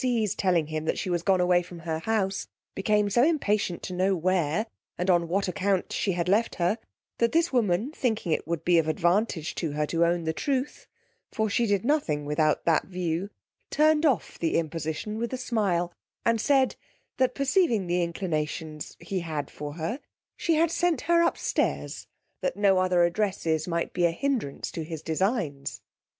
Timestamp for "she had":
5.93-6.27, 20.35-20.71